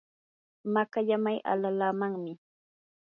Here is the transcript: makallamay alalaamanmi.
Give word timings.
makallamay 0.73 1.37
alalaamanmi. 1.51 2.33